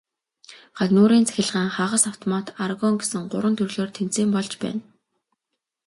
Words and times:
Гагнуурын 0.77 1.23
цахилгаан, 1.27 1.69
хагас 1.75 2.03
автомат, 2.11 2.45
аргон 2.63 2.93
гэсэн 3.01 3.23
гурван 3.31 3.55
төрлөөр 3.57 3.89
тэмцээн 3.97 4.29
болж 4.35 4.51
байна. 4.63 4.81